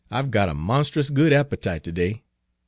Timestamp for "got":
0.31-0.49